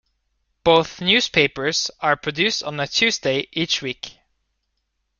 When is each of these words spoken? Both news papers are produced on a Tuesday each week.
Both 0.63 0.99
news 0.99 1.29
papers 1.29 1.91
are 1.99 2.17
produced 2.17 2.63
on 2.63 2.79
a 2.79 2.87
Tuesday 2.87 3.47
each 3.51 3.83
week. 3.83 4.17